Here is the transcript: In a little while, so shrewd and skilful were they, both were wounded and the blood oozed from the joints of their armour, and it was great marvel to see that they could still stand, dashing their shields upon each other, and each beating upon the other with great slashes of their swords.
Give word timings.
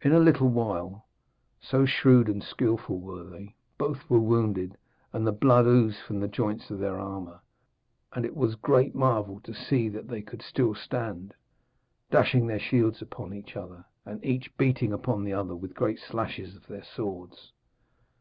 In 0.00 0.10
a 0.10 0.18
little 0.18 0.48
while, 0.48 1.06
so 1.60 1.86
shrewd 1.86 2.26
and 2.28 2.42
skilful 2.42 2.98
were 2.98 3.22
they, 3.22 3.54
both 3.78 4.10
were 4.10 4.18
wounded 4.18 4.76
and 5.12 5.24
the 5.24 5.30
blood 5.30 5.66
oozed 5.66 6.00
from 6.00 6.18
the 6.18 6.26
joints 6.26 6.68
of 6.68 6.80
their 6.80 6.98
armour, 6.98 7.40
and 8.12 8.24
it 8.24 8.34
was 8.36 8.56
great 8.56 8.92
marvel 8.92 9.38
to 9.42 9.54
see 9.54 9.88
that 9.88 10.08
they 10.08 10.20
could 10.20 10.42
still 10.42 10.74
stand, 10.74 11.32
dashing 12.10 12.48
their 12.48 12.58
shields 12.58 13.00
upon 13.00 13.32
each 13.32 13.54
other, 13.54 13.84
and 14.04 14.24
each 14.24 14.50
beating 14.56 14.92
upon 14.92 15.22
the 15.22 15.32
other 15.34 15.54
with 15.54 15.74
great 15.74 16.00
slashes 16.00 16.56
of 16.56 16.66
their 16.66 16.82
swords. 16.82 17.52